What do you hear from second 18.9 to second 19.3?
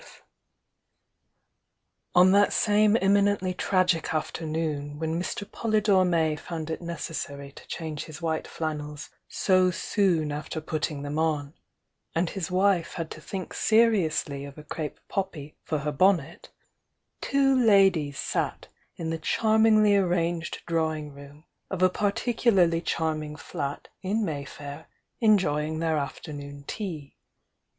in the